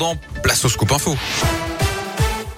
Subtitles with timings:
[0.00, 1.16] Dans Place au Scoop Info.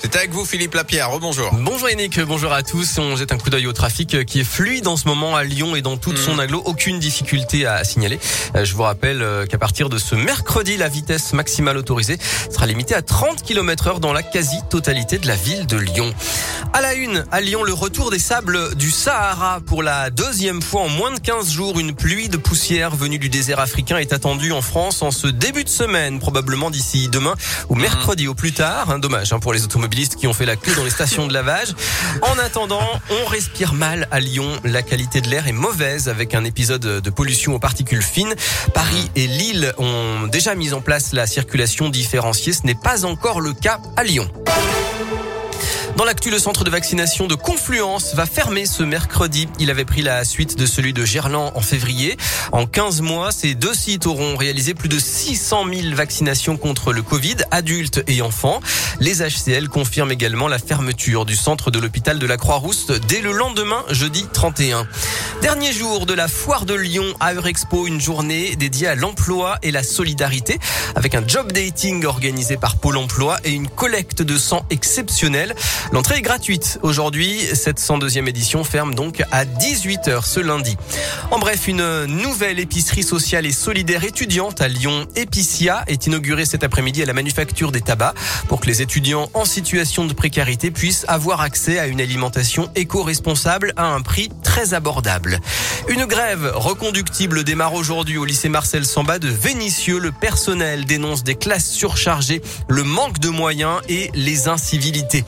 [0.02, 1.50] C'est avec vous Philippe Lapierre, rebonjour.
[1.52, 2.98] Bonjour Yannick, bonjour à tous.
[2.98, 5.76] On jette un coup d'œil au trafic qui est fluide en ce moment à Lyon
[5.76, 6.40] et dans toute son Mm.
[6.40, 6.62] aglo.
[6.64, 8.18] Aucune difficulté à signaler.
[8.56, 12.18] Euh, Je vous rappelle euh, qu'à partir de ce mercredi, la vitesse maximale autorisée
[12.50, 16.12] sera limitée à 30 km heure dans la quasi-totalité de la ville de Lyon.
[16.72, 20.80] À la une, à Lyon, le retour des sables du Sahara pour la deuxième fois
[20.82, 21.78] en moins de 15 jours.
[21.78, 25.64] Une pluie de poussière venue du désert africain est attendue en France en ce début
[25.64, 27.34] de semaine, probablement d'ici demain
[27.68, 28.98] ou mercredi au plus tard.
[28.98, 31.74] Dommage hein, pour les qui ont fait la queue dans les stations de lavage.
[32.22, 34.48] En attendant, on respire mal à Lyon.
[34.64, 38.34] La qualité de l'air est mauvaise avec un épisode de pollution aux particules fines.
[38.72, 42.52] Paris et Lille ont déjà mis en place la circulation différenciée.
[42.52, 44.30] Ce n'est pas encore le cas à Lyon.
[45.96, 49.48] Dans l'actu, le centre de vaccination de Confluence va fermer ce mercredi.
[49.58, 52.16] Il avait pris la suite de celui de Gerland en février.
[52.52, 57.02] En 15 mois, ces deux sites auront réalisé plus de 600 000 vaccinations contre le
[57.02, 58.60] Covid, adultes et enfants.
[59.00, 63.32] Les HCL confirment également la fermeture du centre de l'hôpital de la Croix-Rousse dès le
[63.32, 64.86] lendemain, jeudi 31.
[65.42, 69.70] Dernier jour de la foire de Lyon à Eurexpo, une journée dédiée à l'emploi et
[69.70, 70.58] la solidarité
[70.94, 75.54] avec un job dating organisé par Pôle emploi et une collecte de sang exceptionnelle.
[75.92, 76.78] L'entrée est gratuite.
[76.82, 80.76] Aujourd'hui, cette 102e édition ferme donc à 18h ce lundi.
[81.30, 86.64] En bref, une nouvelle épicerie sociale et solidaire étudiante à Lyon, Epicia, est inaugurée cet
[86.64, 88.14] après-midi à la manufacture des tabacs
[88.48, 93.72] pour que les étudiants en situation de précarité puissent avoir accès à une alimentation éco-responsable
[93.76, 95.40] à un prix très abordable.
[95.88, 99.98] Une grève reconductible démarre aujourd'hui au lycée Marcel Samba de Vénissieux.
[99.98, 105.24] Le personnel dénonce des classes surchargées, le manque de moyens et les incivilités.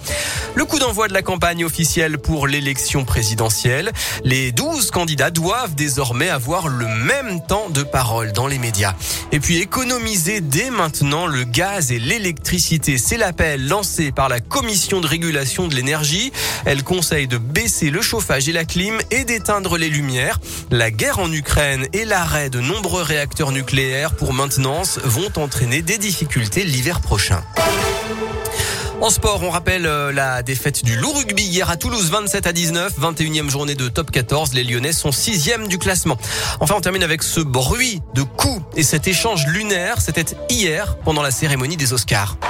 [0.55, 3.91] Le coup d'envoi de la campagne officielle pour l'élection présidentielle.
[4.22, 8.95] Les 12 candidats doivent désormais avoir le même temps de parole dans les médias.
[9.33, 12.98] Et puis économiser dès maintenant le gaz et l'électricité.
[12.98, 16.33] C'est l'appel lancé par la Commission de régulation de l'énergie.
[16.67, 20.39] Elle conseille de baisser le chauffage et la clim et d'éteindre les lumières.
[20.70, 25.96] La guerre en Ukraine et l'arrêt de nombreux réacteurs nucléaires pour maintenance vont entraîner des
[25.96, 27.42] difficultés l'hiver prochain.
[29.02, 32.52] En sport, on rappelle euh, la défaite du Loup Rugby hier à Toulouse 27 à
[32.52, 34.55] 19, 21e journée de top 14.
[34.55, 36.17] Les Lyonnais sont 6e du classement.
[36.61, 40.01] Enfin, on termine avec ce bruit de coups et cet échange lunaire.
[40.01, 42.36] C'était hier pendant la cérémonie des Oscars.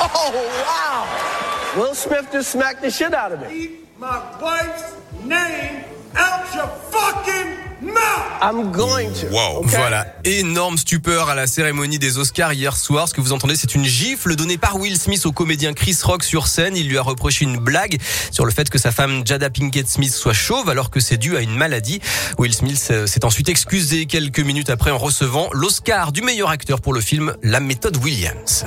[0.00, 1.82] Oh, wow!
[1.82, 3.48] Will Smith just smacked the shit out of me.
[3.48, 4.94] Keep my wife's
[5.24, 5.82] name
[6.14, 6.87] out your fucking mouth!
[8.40, 9.26] I'm going to.
[9.30, 9.60] Wow.
[9.60, 9.76] okay?
[9.76, 13.08] Voilà, énorme stupeur à la cérémonie des Oscars hier soir.
[13.08, 16.24] Ce que vous entendez, c'est une gifle donnée par Will Smith au comédien Chris Rock
[16.24, 16.76] sur scène.
[16.76, 17.98] Il lui a reproché une blague
[18.30, 21.36] sur le fait que sa femme Jada Pinkett Smith soit chauve alors que c'est dû
[21.36, 22.00] à une maladie.
[22.38, 26.80] Will Smith euh, s'est ensuite excusé quelques minutes après en recevant l'Oscar du meilleur acteur
[26.80, 28.64] pour le film La méthode Williams.